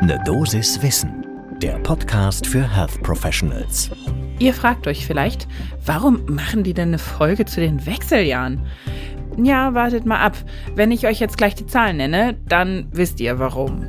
Ne 0.00 0.16
Dosis 0.24 0.80
Wissen, 0.80 1.26
der 1.60 1.76
Podcast 1.80 2.46
für 2.46 2.62
Health 2.62 3.02
Professionals. 3.02 3.90
Ihr 4.38 4.54
fragt 4.54 4.86
euch 4.86 5.04
vielleicht, 5.04 5.48
warum 5.84 6.24
machen 6.26 6.62
die 6.62 6.72
denn 6.72 6.90
eine 6.90 6.98
Folge 6.98 7.44
zu 7.44 7.60
den 7.60 7.84
Wechseljahren? 7.84 8.64
Ja, 9.42 9.74
wartet 9.74 10.06
mal 10.06 10.20
ab. 10.20 10.36
Wenn 10.76 10.92
ich 10.92 11.08
euch 11.08 11.18
jetzt 11.18 11.36
gleich 11.36 11.56
die 11.56 11.66
Zahlen 11.66 11.96
nenne, 11.96 12.38
dann 12.46 12.86
wisst 12.92 13.18
ihr 13.18 13.40
warum. 13.40 13.84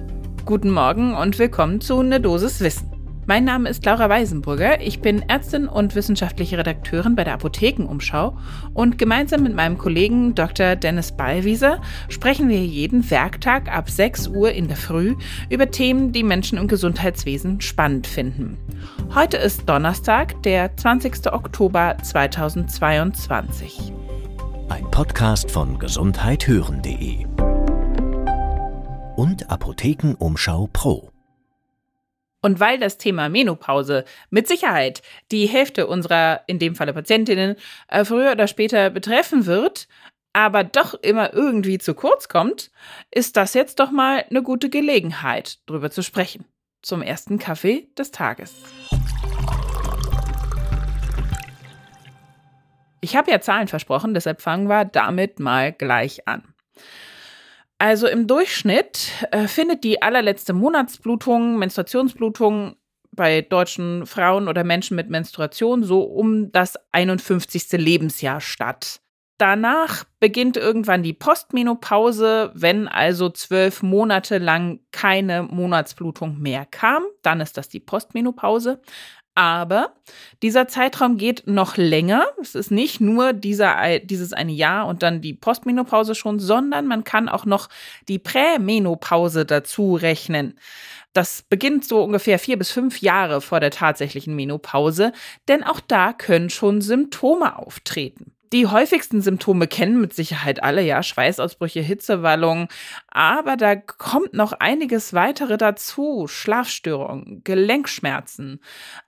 Guten 0.46 0.72
Morgen 0.72 1.14
und 1.14 1.38
willkommen 1.38 1.80
zu 1.80 2.02
Ne 2.02 2.20
Dosis 2.20 2.60
Wissen. 2.62 2.99
Mein 3.30 3.44
Name 3.44 3.70
ist 3.70 3.86
Laura 3.86 4.10
Weisenburger. 4.10 4.82
Ich 4.82 5.02
bin 5.02 5.22
Ärztin 5.30 5.68
und 5.68 5.94
wissenschaftliche 5.94 6.58
Redakteurin 6.58 7.16
bei 7.16 7.24
der 7.24 7.36
Apothekenumschau 7.36 8.36
und 8.74 8.98
gemeinsam 8.98 9.44
mit 9.44 9.54
meinem 9.54 9.78
Kollegen 9.78 10.34
Dr. 10.34 10.76
Dennis 10.76 11.12
Ballwieser 11.12 11.80
sprechen 12.08 12.50
wir 12.50 12.66
jeden 12.66 13.08
Werktag 13.12 13.72
ab 13.72 13.88
6 13.88 14.30
Uhr 14.30 14.52
in 14.52 14.68
der 14.68 14.78
Früh 14.78 15.16
über 15.52 15.70
Themen, 15.70 16.12
die 16.12 16.24
Menschen 16.24 16.58
im 16.58 16.68
Gesundheitswesen 16.68 17.62
spannend 17.62 18.08
finden. 18.08 18.58
Heute 19.14 19.38
ist 19.38 19.70
Donnerstag, 19.70 20.42
der 20.42 20.76
20. 20.76 21.32
Oktober 21.32 21.98
2022. 22.02 23.94
Ein 24.70 24.90
Podcast 24.90 25.52
von 25.52 25.78
gesundheithören.de 25.78 27.28
und 29.18 29.52
Apothekenumschau 29.52 30.68
Pro. 30.74 31.12
Und 32.42 32.60
weil 32.60 32.80
das 32.80 32.98
Thema 32.98 33.28
Menopause 33.28 34.06
mit 34.30 34.48
Sicherheit 34.48 35.02
die 35.32 35.46
Hälfte 35.46 35.88
unserer, 35.88 36.42
in 36.48 36.60
dem 36.60 36.76
Falle 36.76 36.94
Patientinnen, 36.94 37.56
äh, 37.90 38.06
früher 38.06 38.32
oder 38.32 38.48
später 38.48 38.90
betreffen 38.90 39.46
wird, 39.46 39.88
aber 40.32 40.64
doch 40.64 40.94
immer 40.94 41.34
irgendwie 41.34 41.80
zu 41.80 41.94
kurz 41.94 42.30
kommt, 42.30 42.72
ist 43.12 43.36
das 43.36 43.54
jetzt 43.54 43.80
doch 43.80 43.92
mal 43.92 44.26
eine 44.30 44.42
gute 44.42 44.70
Gelegenheit, 44.70 45.60
drüber 45.66 45.92
zu 45.92 46.02
sprechen. 46.02 46.46
Zum 46.82 47.02
ersten 47.02 47.40
Kaffee 47.40 47.90
des 47.98 48.12
Tages. 48.12 48.56
Ich 53.02 53.16
habe 53.16 53.32
ja 53.32 53.42
Zahlen 53.42 53.68
versprochen, 53.68 54.14
deshalb 54.14 54.42
fangen 54.42 54.68
wir 54.68 54.86
damit 54.86 55.40
mal 55.40 55.74
gleich 55.74 56.28
an. 56.28 56.54
Also 57.80 58.08
im 58.08 58.28
Durchschnitt 58.28 59.10
äh, 59.32 59.48
findet 59.48 59.86
die 59.86 60.02
allerletzte 60.02 60.52
Monatsblutung, 60.52 61.58
Menstruationsblutung 61.58 62.76
bei 63.12 63.42
deutschen 63.42 64.06
Frauen 64.06 64.50
oder 64.50 64.66
Menschen 64.66 64.96
mit 64.96 65.10
Menstruation 65.10 65.84
so 65.84 66.02
um 66.02 66.52
das 66.52 66.76
51. 66.92 67.72
Lebensjahr 67.72 68.42
statt. 68.42 69.02
Danach 69.38 70.04
beginnt 70.20 70.58
irgendwann 70.58 71.02
die 71.02 71.14
Postmenopause, 71.14 72.52
wenn 72.54 72.90
also 72.90 73.30
zwölf 73.30 73.82
Monate 73.82 74.38
lang 74.38 74.82
keine 74.92 75.44
Monatsblutung 75.44 76.40
mehr 76.40 76.66
kam. 76.66 77.04
Dann 77.22 77.40
ist 77.40 77.56
das 77.56 77.70
die 77.70 77.80
Postmenopause. 77.80 78.82
Aber 79.40 79.94
dieser 80.44 80.68
Zeitraum 80.68 81.16
geht 81.16 81.48
noch 81.48 81.78
länger. 81.78 82.26
Es 82.42 82.56
ist 82.56 82.72
nicht 82.72 83.00
nur 83.00 83.32
dieser, 83.32 84.00
dieses 84.00 84.34
eine 84.34 84.52
Jahr 84.52 84.86
und 84.86 85.02
dann 85.02 85.22
die 85.22 85.34
Postmenopause 85.34 86.14
schon, 86.14 86.40
sondern 86.40 86.88
man 86.88 87.06
kann 87.06 87.30
auch 87.30 87.46
noch 87.46 87.70
die 88.10 88.20
Prämenopause 88.20 89.46
dazu 89.46 89.96
rechnen. 89.96 90.60
Das 91.14 91.42
beginnt 91.42 91.86
so 91.86 92.04
ungefähr 92.04 92.38
vier 92.38 92.58
bis 92.58 92.70
fünf 92.70 93.00
Jahre 93.00 93.40
vor 93.40 93.62
der 93.62 93.72
tatsächlichen 93.72 94.36
Menopause, 94.36 95.14
denn 95.48 95.64
auch 95.64 95.80
da 95.80 96.12
können 96.12 96.50
schon 96.50 96.82
Symptome 96.82 97.58
auftreten. 97.58 98.34
Die 98.52 98.66
häufigsten 98.68 99.22
Symptome 99.22 99.68
kennen 99.68 100.02
mit 100.02 100.14
Sicherheit 100.14 100.64
alle, 100.64 100.82
ja, 100.82 101.04
Schweißausbrüche, 101.04 101.82
Hitzewallungen, 101.82 102.68
aber 103.08 103.58
da 103.58 103.76
kommt 103.76 104.34
noch 104.34 104.54
einiges 104.54 105.14
weitere 105.14 105.58
dazu. 105.58 106.28
Schlafstörungen, 106.28 107.44
Gelenkschmerzen, 107.44 108.60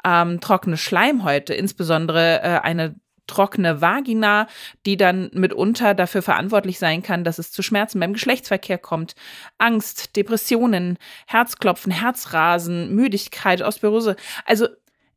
ähm, 0.06 0.40
trockene 0.42 0.78
Schleimhäute, 0.78 1.54
insbesondere 1.54 2.42
äh, 2.42 2.60
eine 2.62 2.96
trockene 3.28 3.82
Vagina, 3.82 4.48
die 4.86 4.98
dann 4.98 5.32
mitunter 5.34 5.94
dafür 5.94 6.22
verantwortlich 6.22 6.78
sein 6.80 7.02
kann, 7.02 7.24
dass 7.24 7.40
es 7.40 7.52
zu 7.52 7.62
Schmerzen 7.64 8.00
beim 8.00 8.14
Geschlechtsverkehr 8.14 8.78
kommt, 8.78 9.16
Angst, 9.58 10.16
Depressionen, 10.16 10.98
Herzklopfen, 11.28 11.92
Herzrasen, 11.92 12.94
Müdigkeit, 12.94 13.62
Osteoporose. 13.62 14.16
Also 14.46 14.68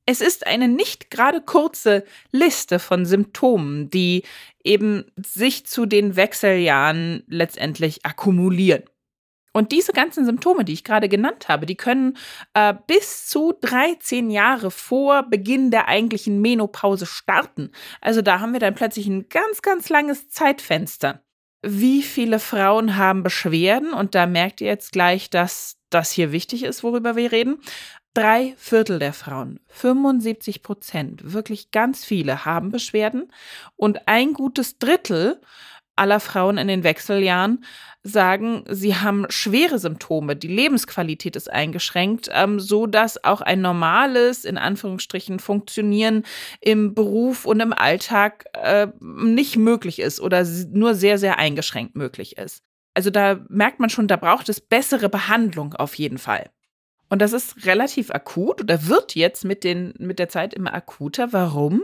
es 0.06 0.20
ist 0.20 0.46
eine 0.46 0.68
nicht 0.68 1.10
gerade 1.10 1.40
kurze 1.40 2.04
Liste 2.30 2.78
von 2.78 3.06
Symptomen, 3.06 3.90
die 3.90 4.24
eben 4.62 5.04
sich 5.16 5.66
zu 5.66 5.86
den 5.86 6.16
Wechseljahren 6.16 7.24
letztendlich 7.26 8.04
akkumulieren. 8.04 8.84
Und 9.56 9.70
diese 9.70 9.92
ganzen 9.92 10.24
Symptome, 10.24 10.64
die 10.64 10.72
ich 10.72 10.82
gerade 10.82 11.08
genannt 11.08 11.48
habe, 11.48 11.64
die 11.64 11.76
können 11.76 12.16
äh, 12.54 12.74
bis 12.88 13.28
zu 13.28 13.54
13 13.60 14.30
Jahre 14.30 14.72
vor 14.72 15.22
Beginn 15.22 15.70
der 15.70 15.86
eigentlichen 15.86 16.40
Menopause 16.40 17.06
starten. 17.06 17.70
Also 18.00 18.20
da 18.20 18.40
haben 18.40 18.52
wir 18.52 18.58
dann 18.58 18.74
plötzlich 18.74 19.06
ein 19.06 19.28
ganz, 19.28 19.62
ganz 19.62 19.88
langes 19.88 20.28
Zeitfenster. 20.28 21.22
Wie 21.62 22.02
viele 22.02 22.40
Frauen 22.40 22.96
haben 22.96 23.22
Beschwerden? 23.22 23.94
Und 23.94 24.16
da 24.16 24.26
merkt 24.26 24.60
ihr 24.60 24.66
jetzt 24.66 24.90
gleich, 24.90 25.30
dass 25.30 25.78
das 25.88 26.10
hier 26.10 26.32
wichtig 26.32 26.64
ist, 26.64 26.82
worüber 26.82 27.14
wir 27.14 27.30
reden. 27.30 27.60
Drei 28.14 28.54
Viertel 28.56 29.00
der 29.00 29.12
Frauen, 29.12 29.58
75 29.66 30.62
Prozent, 30.62 31.32
wirklich 31.32 31.72
ganz 31.72 32.04
viele 32.04 32.44
haben 32.44 32.70
Beschwerden 32.70 33.32
und 33.74 34.06
ein 34.06 34.34
gutes 34.34 34.78
Drittel 34.78 35.40
aller 35.96 36.20
Frauen 36.20 36.56
in 36.56 36.68
den 36.68 36.84
Wechseljahren 36.84 37.64
sagen, 38.04 38.64
sie 38.68 38.94
haben 38.94 39.26
schwere 39.30 39.80
Symptome, 39.80 40.36
die 40.36 40.46
Lebensqualität 40.46 41.34
ist 41.34 41.50
eingeschränkt, 41.50 42.30
ähm, 42.32 42.60
so 42.60 42.86
dass 42.86 43.24
auch 43.24 43.40
ein 43.40 43.60
normales, 43.60 44.44
in 44.44 44.58
Anführungsstrichen, 44.58 45.40
Funktionieren 45.40 46.22
im 46.60 46.94
Beruf 46.94 47.46
und 47.46 47.58
im 47.58 47.72
Alltag 47.72 48.44
äh, 48.52 48.86
nicht 49.00 49.56
möglich 49.56 49.98
ist 49.98 50.20
oder 50.20 50.46
nur 50.70 50.94
sehr, 50.94 51.18
sehr 51.18 51.38
eingeschränkt 51.38 51.96
möglich 51.96 52.36
ist. 52.36 52.62
Also 52.94 53.10
da 53.10 53.40
merkt 53.48 53.80
man 53.80 53.90
schon, 53.90 54.06
da 54.06 54.16
braucht 54.16 54.48
es 54.48 54.60
bessere 54.60 55.08
Behandlung 55.08 55.74
auf 55.74 55.96
jeden 55.96 56.18
Fall. 56.18 56.50
Und 57.08 57.20
das 57.20 57.32
ist 57.32 57.66
relativ 57.66 58.10
akut 58.10 58.60
oder 58.60 58.88
wird 58.88 59.14
jetzt 59.14 59.44
mit, 59.44 59.62
den, 59.62 59.94
mit 59.98 60.18
der 60.18 60.28
Zeit 60.28 60.54
immer 60.54 60.74
akuter. 60.74 61.32
Warum? 61.32 61.82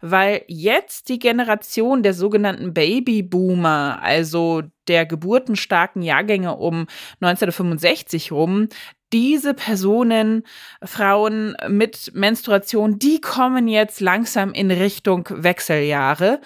Weil 0.00 0.42
jetzt 0.46 1.08
die 1.08 1.18
Generation 1.18 2.02
der 2.02 2.14
sogenannten 2.14 2.72
Babyboomer, 2.72 3.98
also 4.02 4.62
der 4.88 5.06
geburtenstarken 5.06 6.02
Jahrgänge 6.02 6.56
um 6.56 6.86
1965 7.20 8.32
rum, 8.32 8.68
diese 9.12 9.54
Personen, 9.54 10.44
Frauen 10.82 11.56
mit 11.68 12.12
Menstruation, 12.14 12.98
die 12.98 13.20
kommen 13.20 13.66
jetzt 13.66 14.00
langsam 14.00 14.52
in 14.52 14.70
Richtung 14.70 15.28
Wechseljahre 15.30 16.40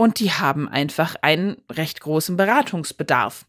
und 0.00 0.20
die 0.20 0.30
haben 0.30 0.68
einfach 0.68 1.16
einen 1.22 1.56
recht 1.68 2.00
großen 2.00 2.36
Beratungsbedarf. 2.36 3.44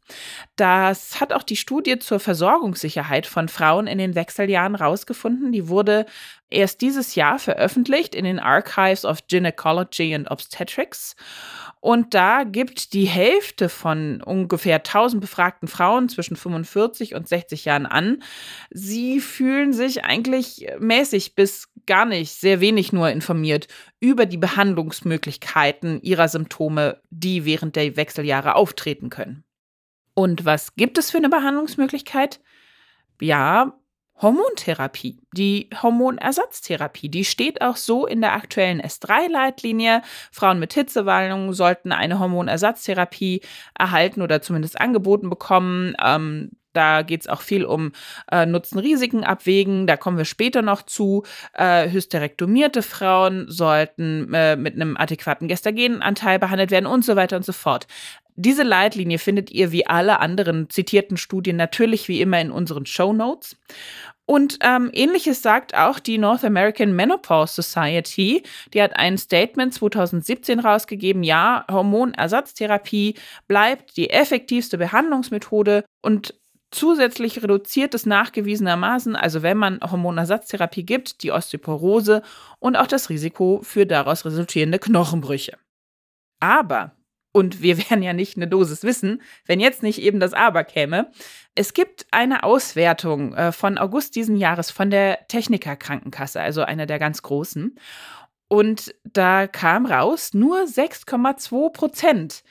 Das 0.56 1.22
hat 1.22 1.32
auch 1.32 1.44
die 1.44 1.56
Studie 1.56 2.00
zur 2.00 2.20
Versorgungssicherheit 2.20 3.28
von 3.28 3.50
Frauen 3.50 3.86
in 3.86 4.00
den 4.00 4.16
Wechseljahren 4.16 4.74
rausgefunden. 4.74 5.52
Die 5.52 5.68
wurde 5.68 6.08
erst 6.50 6.82
dieses 6.82 7.14
Jahr 7.14 7.38
veröffentlicht 7.38 8.16
in 8.16 8.26
den 8.26 8.40
Archives 8.40 9.06
of 9.06 9.28
Gynecology 9.28 10.16
and 10.16 10.32
Obstetrics. 10.32 11.16
Und 11.82 12.16
da 12.16 12.44
gibt 12.46 12.94
die 12.94 13.06
Hälfte 13.06 13.70
von 13.70 14.24
ungefähr 14.24 14.78
1000 14.78 15.22
befragten 15.22 15.68
Frauen 15.68 16.10
zwischen 16.10 16.36
45 16.36 17.14
und 17.14 17.28
60 17.28 17.66
Jahren 17.66 17.86
an, 17.86 18.24
sie 18.72 19.20
fühlen 19.20 19.72
sich 19.72 20.04
eigentlich 20.04 20.68
mäßig 20.80 21.36
bis 21.36 21.70
gar 21.90 22.06
nicht, 22.06 22.32
sehr 22.32 22.62
wenig 22.62 22.94
nur 22.94 23.10
informiert 23.10 23.68
über 24.00 24.28
die 24.28 24.38
Behandlungsmöglichkeiten 24.38 26.02
ihrer 26.04 26.30
Symptome, 26.30 27.02
die 27.10 27.44
während 27.44 27.76
der 27.76 27.98
Wechseljahre 27.98 28.56
auftreten 28.56 29.10
können. 29.10 29.44
Und 30.14 30.46
was 30.46 30.76
gibt 30.76 31.00
es 31.00 31.10
für 31.10 31.18
eine 31.18 31.30
Behandlungsmöglichkeit? 31.30 32.40
Ja, 33.20 33.74
Hormontherapie, 34.22 35.18
die 35.34 35.70
Hormonersatztherapie, 35.82 37.10
die 37.10 37.26
steht 37.26 37.62
auch 37.62 37.78
so 37.78 38.06
in 38.06 38.22
der 38.22 38.34
aktuellen 38.34 38.82
S3-Leitlinie. 38.82 40.02
Frauen 40.32 40.60
mit 40.60 40.74
Hitzewallungen 40.74 41.54
sollten 41.54 41.92
eine 41.92 42.20
Hormonersatztherapie 42.20 43.42
erhalten 43.78 44.22
oder 44.22 44.42
zumindest 44.42 44.80
angeboten 44.80 45.30
bekommen. 45.30 45.96
Ähm, 46.04 46.52
da 46.80 47.02
geht 47.02 47.22
es 47.22 47.28
auch 47.28 47.42
viel 47.42 47.66
um 47.66 47.92
äh, 48.32 48.46
Nutzen-Risiken 48.46 49.26
abwägen. 49.26 49.86
Da 49.86 49.98
kommen 49.98 50.18
wir 50.18 50.24
später 50.24 50.62
noch 50.62 50.82
zu. 50.82 51.24
Äh, 51.54 51.90
hysterektomierte 51.90 52.82
Frauen 52.82 53.52
sollten 53.52 54.34
äh, 54.34 54.56
mit 54.56 54.76
einem 54.76 54.96
adäquaten 54.96 55.50
Gestagenanteil 55.50 56.40
behandelt 56.40 56.72
werden 56.72 56.86
und 56.86 57.04
so 57.04 57.18
weiter 57.18 57.36
und 57.36 57.44
so 57.44 57.52
fort. 57.52 57.86
Diese 58.38 58.64
Leitlinie 58.64 59.20
findet 59.20 59.52
ihr 59.52 59.74
wie 59.74 59.88
alle 59.88 60.22
anderen 60.22 60.70
zitierten 60.70 61.18
Studien 61.18 61.58
natürlich 61.58 62.08
wie 62.08 62.22
immer 62.22 62.40
in 62.40 62.52
unseren 62.52 62.86
Show 62.86 63.12
Notes. 63.12 63.58
Und 64.30 64.60
ähm, 64.62 64.92
ähnliches 64.94 65.42
sagt 65.42 65.76
auch 65.76 65.98
die 65.98 66.20
North 66.20 66.46
American 66.46 66.96
Menopause 66.96 67.64
Society. 67.64 68.44
Die 68.76 68.82
hat 68.84 68.96
ein 68.96 69.18
Statement 69.18 69.74
2017 69.74 70.60
rausgegeben, 70.60 71.24
ja, 71.24 71.66
Hormonersatztherapie 71.68 73.16
bleibt 73.48 73.98
die 73.98 74.12
effektivste 74.12 74.78
Behandlungsmethode 74.78 75.84
und 76.04 76.39
Zusätzlich 76.72 77.42
reduziert 77.42 77.96
es 77.96 78.06
nachgewiesenermaßen, 78.06 79.16
also 79.16 79.42
wenn 79.42 79.58
man 79.58 79.80
Hormonersatztherapie 79.82 80.86
gibt, 80.86 81.24
die 81.24 81.32
Osteoporose 81.32 82.22
und 82.60 82.76
auch 82.76 82.86
das 82.86 83.10
Risiko 83.10 83.62
für 83.64 83.88
daraus 83.88 84.24
resultierende 84.24 84.78
Knochenbrüche. 84.78 85.58
Aber, 86.40 86.92
und 87.32 87.64
wir 87.64 87.78
werden 87.90 88.04
ja 88.04 88.14
nicht 88.14 88.38
eine 88.38 88.48
Dosis 88.48 88.84
wissen, 88.84 89.22
wenn 89.46 89.60
jetzt 89.60 89.82
nicht 89.82 90.00
eben 90.00 90.20
das 90.20 90.34
Aber 90.34 90.64
käme, 90.64 91.12
es 91.56 91.74
gibt 91.74 92.06
eine 92.12 92.44
Auswertung 92.44 93.34
äh, 93.34 93.52
von 93.52 93.80
August 93.80 94.16
diesen 94.16 94.38
Jahres 94.38 94.70
von 94.70 94.92
der 94.92 95.28
Techniker 95.28 95.76
Krankenkasse, 95.76 96.40
also 96.40 96.62
einer 96.62 96.86
der 96.86 97.00
ganz 97.00 97.24
großen. 97.24 97.80
Und 98.48 98.96
da 99.04 99.48
kam 99.48 99.86
raus, 99.88 100.34
nur 100.34 100.60
6,2 100.62 101.72
Prozent 101.72 102.44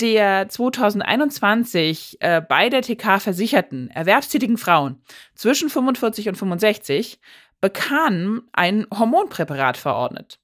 der 0.00 0.48
2021 0.48 2.18
äh, 2.20 2.40
bei 2.40 2.68
der 2.68 2.82
TK 2.82 3.20
versicherten 3.20 3.90
erwerbstätigen 3.90 4.58
Frauen 4.58 5.02
zwischen 5.34 5.70
45 5.70 6.28
und 6.28 6.36
65 6.36 7.18
bekamen 7.60 8.42
ein 8.52 8.86
Hormonpräparat 8.96 9.76
verordnet. 9.76 10.38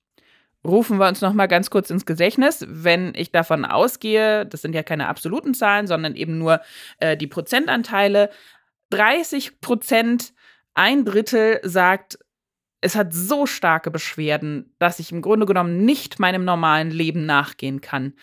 Rufen 0.66 0.98
wir 0.98 1.08
uns 1.08 1.20
noch 1.20 1.34
mal 1.34 1.46
ganz 1.46 1.68
kurz 1.68 1.90
ins 1.90 2.06
Gedächtnis, 2.06 2.64
wenn 2.66 3.12
ich 3.14 3.30
davon 3.30 3.64
ausgehe, 3.64 4.46
das 4.46 4.62
sind 4.62 4.74
ja 4.74 4.82
keine 4.82 5.08
absoluten 5.08 5.52
Zahlen, 5.52 5.86
sondern 5.86 6.16
eben 6.16 6.38
nur 6.38 6.60
äh, 6.98 7.16
die 7.16 7.26
Prozentanteile. 7.26 8.30
30 8.90 9.60
Prozent, 9.60 10.32
ein 10.72 11.04
Drittel 11.04 11.60
sagt, 11.62 12.18
es 12.80 12.96
hat 12.96 13.12
so 13.12 13.46
starke 13.46 13.90
Beschwerden, 13.90 14.74
dass 14.78 14.98
ich 14.98 15.12
im 15.12 15.22
Grunde 15.22 15.46
genommen 15.46 15.84
nicht 15.84 16.18
meinem 16.18 16.44
normalen 16.44 16.90
Leben 16.90 17.26
nachgehen 17.26 17.80
kann. 17.80 18.14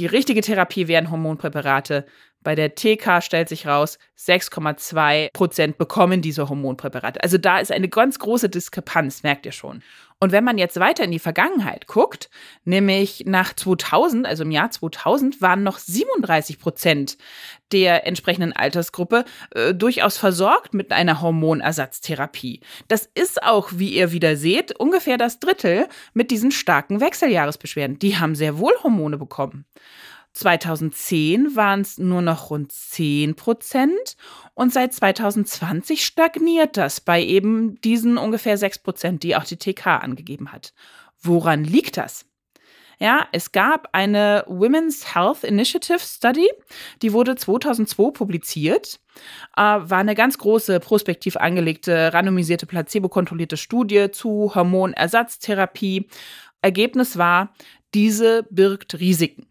Die 0.00 0.06
richtige 0.06 0.40
Therapie 0.40 0.88
wären 0.88 1.10
Hormonpräparate. 1.10 2.06
Bei 2.42 2.54
der 2.54 2.74
TK 2.74 3.20
stellt 3.20 3.50
sich 3.50 3.66
raus, 3.66 3.98
6,2 4.18 5.30
Prozent 5.34 5.76
bekommen 5.76 6.22
diese 6.22 6.48
Hormonpräparate. 6.48 7.22
Also 7.22 7.36
da 7.36 7.58
ist 7.58 7.70
eine 7.70 7.90
ganz 7.90 8.18
große 8.18 8.48
Diskrepanz, 8.48 9.22
merkt 9.22 9.44
ihr 9.44 9.52
schon. 9.52 9.82
Und 10.22 10.32
wenn 10.32 10.44
man 10.44 10.58
jetzt 10.58 10.78
weiter 10.78 11.04
in 11.04 11.12
die 11.12 11.18
Vergangenheit 11.18 11.86
guckt, 11.86 12.28
nämlich 12.64 13.24
nach 13.26 13.54
2000, 13.54 14.26
also 14.26 14.44
im 14.44 14.50
Jahr 14.50 14.70
2000, 14.70 15.40
waren 15.40 15.62
noch 15.62 15.78
37 15.78 16.58
Prozent 16.58 17.16
der 17.72 18.06
entsprechenden 18.06 18.52
Altersgruppe 18.52 19.24
äh, 19.54 19.72
durchaus 19.72 20.18
versorgt 20.18 20.74
mit 20.74 20.92
einer 20.92 21.22
Hormonersatztherapie. 21.22 22.60
Das 22.88 23.08
ist 23.14 23.42
auch, 23.42 23.70
wie 23.72 23.94
ihr 23.94 24.12
wieder 24.12 24.36
seht, 24.36 24.78
ungefähr 24.78 25.16
das 25.16 25.40
Drittel 25.40 25.88
mit 26.12 26.30
diesen 26.30 26.50
starken 26.50 27.00
Wechseljahresbeschwerden. 27.00 27.98
Die 27.98 28.18
haben 28.18 28.34
sehr 28.34 28.58
wohl 28.58 28.74
Hormone 28.82 29.16
bekommen. 29.16 29.64
2010 30.32 31.56
waren 31.56 31.80
es 31.80 31.98
nur 31.98 32.22
noch 32.22 32.50
rund 32.50 32.72
10 32.72 33.34
Prozent 33.34 34.16
und 34.54 34.72
seit 34.72 34.94
2020 34.94 36.04
stagniert 36.04 36.76
das 36.76 37.00
bei 37.00 37.22
eben 37.22 37.80
diesen 37.80 38.16
ungefähr 38.16 38.56
6 38.56 38.78
Prozent, 38.78 39.22
die 39.22 39.36
auch 39.36 39.44
die 39.44 39.56
TK 39.56 39.86
angegeben 40.02 40.52
hat. 40.52 40.72
Woran 41.20 41.64
liegt 41.64 41.96
das? 41.96 42.26
Ja, 43.02 43.26
es 43.32 43.50
gab 43.52 43.88
eine 43.92 44.44
Women's 44.46 45.14
Health 45.14 45.42
Initiative 45.42 46.00
Study, 46.00 46.46
die 47.00 47.14
wurde 47.14 47.34
2002 47.34 48.10
publiziert, 48.10 49.00
äh, 49.56 49.62
war 49.62 49.98
eine 49.98 50.14
ganz 50.14 50.36
große 50.36 50.80
prospektiv 50.80 51.36
angelegte, 51.38 52.12
randomisierte, 52.12 52.66
placebo-kontrollierte 52.66 53.56
Studie 53.56 54.10
zu 54.10 54.54
Hormonersatztherapie. 54.54 56.08
Ergebnis 56.60 57.16
war, 57.16 57.54
diese 57.94 58.46
birgt 58.50 59.00
Risiken 59.00 59.49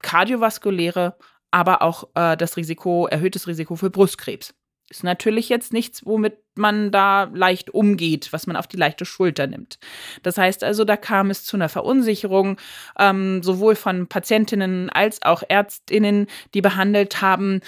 kardiovaskuläre, 0.00 1.16
aber 1.50 1.82
auch 1.82 2.08
äh, 2.14 2.36
das 2.36 2.56
Risiko, 2.56 3.06
erhöhtes 3.06 3.46
Risiko 3.46 3.76
für 3.76 3.90
Brustkrebs. 3.90 4.54
Ist 4.90 5.04
natürlich 5.04 5.50
jetzt 5.50 5.72
nichts, 5.74 6.06
womit 6.06 6.38
man 6.54 6.90
da 6.90 7.24
leicht 7.34 7.70
umgeht, 7.70 8.32
was 8.32 8.46
man 8.46 8.56
auf 8.56 8.66
die 8.66 8.78
leichte 8.78 9.04
Schulter 9.04 9.46
nimmt. 9.46 9.78
Das 10.22 10.38
heißt 10.38 10.64
also, 10.64 10.84
da 10.84 10.96
kam 10.96 11.30
es 11.30 11.44
zu 11.44 11.56
einer 11.56 11.68
Verunsicherung, 11.68 12.58
ähm, 12.98 13.42
sowohl 13.42 13.74
von 13.74 14.06
Patientinnen 14.06 14.88
als 14.88 15.20
auch 15.22 15.42
Ärztinnen, 15.46 16.26
die 16.54 16.62
behandelt 16.62 17.20
haben. 17.20 17.60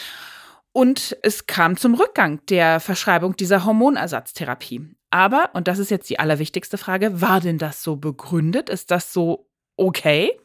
Und 0.72 1.16
es 1.22 1.46
kam 1.46 1.76
zum 1.76 1.94
Rückgang 1.94 2.40
der 2.48 2.80
Verschreibung 2.80 3.36
dieser 3.36 3.66
Hormonersatztherapie. 3.66 4.88
Aber, 5.10 5.50
und 5.52 5.68
das 5.68 5.78
ist 5.78 5.90
jetzt 5.90 6.08
die 6.08 6.20
allerwichtigste 6.20 6.78
Frage, 6.78 7.20
war 7.20 7.40
denn 7.40 7.58
das 7.58 7.82
so 7.82 7.96
begründet? 7.96 8.70
Ist 8.70 8.90
das 8.90 9.12
so 9.12 9.50
okay? 9.76 10.39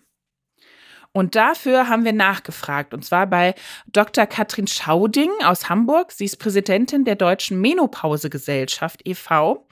Und 1.15 1.35
dafür 1.35 1.87
haben 1.87 2.03
wir 2.03 2.11
nachgefragt, 2.11 2.93
und 2.93 3.05
zwar 3.05 3.25
bei 3.25 3.55
Dr. 3.87 4.25
Katrin 4.25 4.67
Schauding 4.67 5.29
aus 5.45 5.69
Hamburg. 5.69 6.11
Sie 6.11 6.25
ist 6.25 6.39
Präsidentin 6.39 7.05
der 7.05 7.15
Deutschen 7.15 7.61
Menopausegesellschaft 7.61 8.99
e.V., 9.07 9.65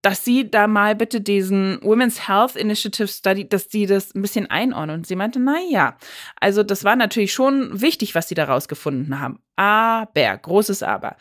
dass 0.00 0.24
sie 0.24 0.50
da 0.50 0.66
mal 0.66 0.96
bitte 0.96 1.20
diesen 1.20 1.78
Women's 1.82 2.26
Health 2.26 2.56
Initiative 2.56 3.06
Study, 3.06 3.46
dass 3.46 3.66
sie 3.68 3.84
das 3.84 4.14
ein 4.14 4.22
bisschen 4.22 4.50
einordnen. 4.50 4.96
Und 4.96 5.06
sie 5.06 5.14
meinte, 5.14 5.40
na 5.40 5.58
ja, 5.68 5.98
also 6.40 6.62
das 6.62 6.84
war 6.84 6.96
natürlich 6.96 7.34
schon 7.34 7.82
wichtig, 7.82 8.14
was 8.14 8.30
sie 8.30 8.34
da 8.34 8.44
rausgefunden 8.44 9.20
haben. 9.20 9.40
Aber, 9.56 10.38
großes 10.38 10.82
Aber, 10.82 11.16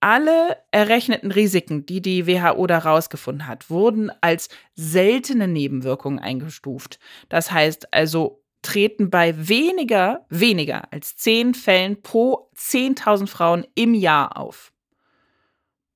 alle 0.00 0.56
errechneten 0.70 1.30
Risiken, 1.30 1.84
die 1.84 2.00
die 2.00 2.26
WHO 2.26 2.66
da 2.66 2.78
rausgefunden 2.78 3.46
hat, 3.46 3.68
wurden 3.68 4.10
als 4.22 4.48
seltene 4.74 5.46
Nebenwirkungen 5.46 6.18
eingestuft. 6.20 6.98
Das 7.28 7.52
heißt 7.52 7.92
also 7.92 8.43
treten 8.64 9.10
bei 9.10 9.48
weniger, 9.48 10.26
weniger 10.28 10.92
als 10.92 11.16
zehn 11.16 11.54
Fällen 11.54 12.02
pro 12.02 12.50
10.000 12.56 13.26
Frauen 13.28 13.66
im 13.74 13.94
Jahr 13.94 14.36
auf. 14.36 14.72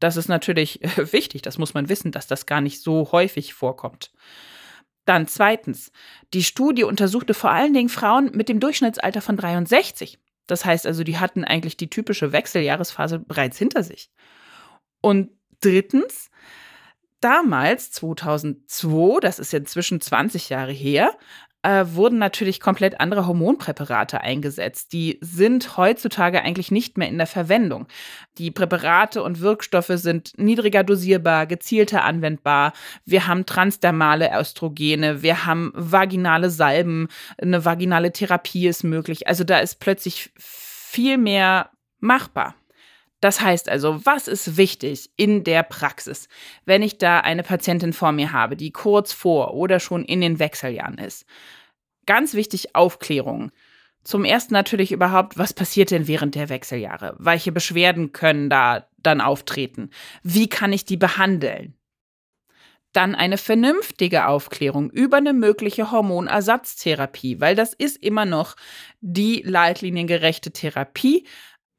Das 0.01 0.17
ist 0.17 0.29
natürlich 0.29 0.81
wichtig, 1.13 1.43
das 1.43 1.59
muss 1.59 1.75
man 1.75 1.89
wissen, 1.89 2.13
dass 2.13 2.27
das 2.27 2.47
gar 2.47 2.61
nicht 2.61 2.83
so 2.83 3.11
häufig 3.11 3.55
vorkommt. 3.55 4.13
Dann 5.05 5.27
zweitens, 5.27 5.91
die 6.35 6.45
Studie 6.45 6.85
untersuchte 6.85 7.33
vor 7.33 7.51
allen 7.51 7.73
Dingen 7.73 7.89
Frauen 7.89 8.31
mit 8.35 8.49
dem 8.49 8.61
Durchschnittsalter 8.61 9.23
von 9.23 9.37
63. 9.37 10.19
Das 10.47 10.65
heißt 10.65 10.87
also, 10.87 11.03
die 11.03 11.19
hatten 11.19 11.45
eigentlich 11.45 11.77
die 11.77 11.91
typische 11.91 12.33
Wechseljahresphase 12.33 13.19
bereits 13.19 13.59
hinter 13.59 13.83
sich. 13.83 14.11
Und 15.01 15.31
drittens, 15.61 16.31
damals, 17.21 17.91
2002, 17.93 19.21
das 19.21 19.39
ist 19.39 19.55
inzwischen 19.55 20.01
20 20.01 20.51
Jahre 20.51 20.73
her, 20.73 21.17
äh, 21.63 21.85
wurden 21.89 22.19
natürlich 22.19 22.61
komplett 22.61 23.01
andere 23.01 23.27
Hormonpräparate 23.27 24.21
eingesetzt. 24.21 24.93
Die 24.93 25.19
sind 25.21 25.77
heutzutage 25.77 26.43
eigentlich 26.43 26.71
nicht 26.71 26.97
mehr 26.99 27.09
in 27.09 27.19
der 27.19 27.27
Verwendung. 27.27 27.87
Die 28.39 28.51
Präparate 28.51 29.23
und 29.23 29.41
Wirkstoffe 29.41 29.93
sind 29.95 30.33
niedriger 30.37 30.85
dosierbar, 30.85 31.47
gezielter 31.47 32.05
anwendbar. 32.05 32.73
Wir 33.05 33.27
haben 33.27 33.47
transdermale 33.47 34.31
Östrogene, 34.39 35.23
wir 35.23 35.47
haben 35.47 35.73
vaginale 35.75 36.51
Salben, 36.51 37.09
eine 37.41 37.65
vaginale 37.65 38.13
Therapie 38.13 38.69
ist 38.69 38.85
möglich. 38.85 39.27
Also 39.27 39.45
da 39.45 39.59
ist 39.59 39.81
plötzlich 39.81 40.31
viel 40.37 41.19
mehr 41.19 41.71
machbar. 42.01 42.55
Das 43.21 43.41
heißt 43.41 43.69
also, 43.69 44.05
was 44.07 44.29
ist 44.29 44.57
wichtig 44.57 45.11
in 45.17 45.43
der 45.43 45.65
Praxis, 45.65 46.29
wenn 46.65 46.83
ich 46.83 46.99
da 46.99 47.21
eine 47.21 47.43
Patientin 47.43 47.93
vor 47.93 48.13
mir 48.13 48.33
habe, 48.33 48.57
die 48.57 48.71
kurz 48.71 49.13
vor 49.13 49.55
oder 49.55 49.81
schon 49.81 50.05
in 50.05 50.21
den 50.21 50.39
Wechseljahren 50.39 50.99
ist? 50.99 51.27
Ganz 52.07 52.35
wichtig, 52.35 52.75
Aufklärung. 52.77 53.51
Zum 54.05 54.25
ersten 54.25 54.55
natürlich 54.55 54.93
überhaupt, 54.93 55.37
was 55.37 55.53
passiert 55.53 55.91
denn 55.91 56.07
während 56.07 56.35
der 56.35 56.49
Wechseljahre? 56.49 57.17
Welche 57.19 57.53
Beschwerden 57.53 58.13
können 58.13 58.49
da 58.49 58.89
dann 58.97 59.21
auftreten? 59.21 59.91
Wie 60.23 60.49
kann 60.49 60.73
ich 60.73 60.85
die 60.85 60.97
behandeln? 60.97 61.75
Dann 62.93 63.15
eine 63.15 63.37
vernünftige 63.37 64.29
Aufklärung 64.29 64.89
über 64.91 65.19
eine 65.19 65.35
mögliche 65.35 65.91
Hormonersatztherapie, 65.91 67.41
weil 67.41 67.55
das 67.55 67.75
ist 67.75 68.03
immer 68.03 68.25
noch 68.25 68.57
die 69.01 69.43
leitliniengerechte 69.45 70.53
Therapie, 70.53 71.27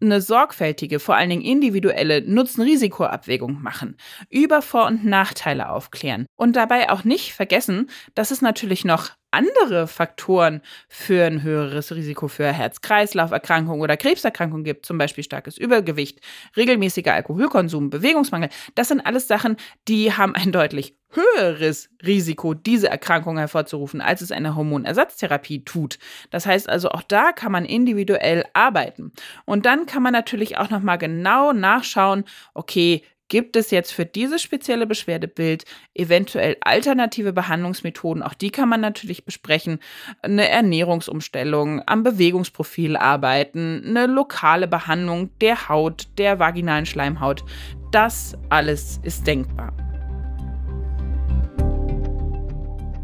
eine 0.01 0.21
sorgfältige, 0.21 0.99
vor 0.99 1.15
allen 1.15 1.29
Dingen 1.29 1.41
individuelle 1.41 2.21
Nutzen-Risiko-Abwägung 2.21 3.61
machen, 3.61 3.97
über 4.29 4.61
Vor- 4.61 4.87
und 4.87 5.05
Nachteile 5.05 5.69
aufklären 5.69 6.25
und 6.35 6.55
dabei 6.55 6.89
auch 6.89 7.03
nicht 7.03 7.33
vergessen, 7.33 7.89
dass 8.15 8.31
es 8.31 8.41
natürlich 8.41 8.85
noch 8.85 9.11
andere 9.31 9.87
Faktoren 9.87 10.61
für 10.87 11.25
ein 11.25 11.43
höheres 11.43 11.93
Risiko 11.93 12.27
für 12.27 12.51
Herz-Kreislauf-Erkrankungen 12.51 13.81
oder 13.81 13.97
Krebserkrankungen 13.97 14.63
gibt, 14.63 14.85
zum 14.85 14.97
Beispiel 14.97 15.23
starkes 15.23 15.57
Übergewicht, 15.57 16.19
regelmäßiger 16.57 17.13
Alkoholkonsum, 17.13 17.89
Bewegungsmangel. 17.89 18.49
Das 18.75 18.87
sind 18.87 19.01
alles 19.01 19.27
Sachen, 19.27 19.57
die 19.87 20.13
haben 20.13 20.35
ein 20.35 20.51
deutlich 20.51 20.98
höheres 21.11 21.89
Risiko, 22.05 22.53
diese 22.53 22.89
Erkrankung 22.89 23.37
hervorzurufen, 23.37 24.01
als 24.01 24.21
es 24.21 24.31
eine 24.31 24.55
Hormonersatztherapie 24.55 25.63
tut. 25.65 25.99
Das 26.29 26.45
heißt 26.45 26.69
also, 26.69 26.89
auch 26.89 27.03
da 27.03 27.31
kann 27.31 27.51
man 27.51 27.65
individuell 27.65 28.45
arbeiten. 28.53 29.11
Und 29.45 29.65
dann 29.65 29.85
kann 29.85 30.03
man 30.03 30.13
natürlich 30.13 30.57
auch 30.57 30.69
noch 30.69 30.81
mal 30.81 30.97
genau 30.97 31.51
nachschauen, 31.51 32.25
okay, 32.53 33.03
Gibt 33.29 33.55
es 33.55 33.69
jetzt 33.69 33.91
für 33.91 34.07
dieses 34.07 34.41
spezielle 34.41 34.87
Beschwerdebild 34.87 35.63
eventuell 35.93 36.57
alternative 36.61 37.31
Behandlungsmethoden? 37.31 38.23
Auch 38.23 38.33
die 38.33 38.49
kann 38.49 38.67
man 38.67 38.81
natürlich 38.81 39.23
besprechen. 39.23 39.77
Eine 40.23 40.49
Ernährungsumstellung, 40.49 41.83
am 41.85 42.01
Bewegungsprofil 42.01 42.97
arbeiten, 42.97 43.83
eine 43.85 44.07
lokale 44.07 44.67
Behandlung 44.67 45.29
der 45.41 45.69
Haut, 45.69 46.07
der 46.17 46.39
vaginalen 46.39 46.87
Schleimhaut. 46.87 47.43
Das 47.91 48.35
alles 48.49 48.99
ist 49.03 49.27
denkbar. 49.27 49.88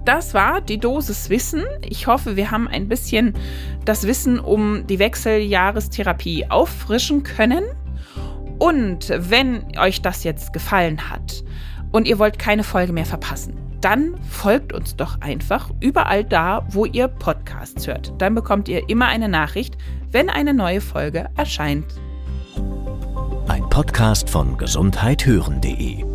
Das 0.05 0.35
war 0.35 0.61
die 0.61 0.79
Dosis 0.79 1.31
Wissen. 1.31 1.63
Ich 1.81 2.05
hoffe, 2.05 2.35
wir 2.35 2.51
haben 2.51 2.67
ein 2.67 2.87
bisschen 2.87 3.33
das 3.85 4.05
Wissen 4.05 4.39
um 4.39 4.85
die 4.85 4.99
Wechseljahrestherapie 4.99 6.45
auffrischen 6.49 7.23
können. 7.23 7.63
Und 8.59 9.11
wenn 9.17 9.77
euch 9.79 10.03
das 10.03 10.23
jetzt 10.23 10.53
gefallen 10.53 11.09
hat 11.09 11.43
und 11.91 12.07
ihr 12.07 12.19
wollt 12.19 12.37
keine 12.37 12.63
Folge 12.63 12.93
mehr 12.93 13.05
verpassen, 13.05 13.55
dann 13.81 14.15
folgt 14.29 14.73
uns 14.73 14.95
doch 14.95 15.19
einfach 15.21 15.71
überall 15.79 16.23
da, 16.23 16.65
wo 16.69 16.85
ihr 16.85 17.07
Podcasts 17.07 17.87
hört. 17.87 18.13
Dann 18.19 18.35
bekommt 18.35 18.69
ihr 18.69 18.87
immer 18.89 19.07
eine 19.07 19.27
Nachricht, 19.27 19.75
wenn 20.11 20.29
eine 20.29 20.53
neue 20.53 20.81
Folge 20.81 21.29
erscheint. 21.35 21.85
Ein 23.47 23.67
Podcast 23.69 24.29
von 24.29 24.57
gesundheithören.de 24.57 26.14